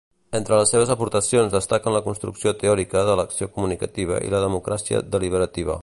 [0.37, 5.79] Entre les seves aportacions destaquen la construcció teòrica de l'acció comunicativa i la democràcia deliberativa.